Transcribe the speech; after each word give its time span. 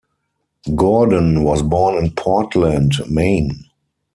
Gordon 0.73 1.43
was 1.43 1.61
born 1.61 2.03
in 2.03 2.15
Portland, 2.15 2.93
Maine. 3.07 3.65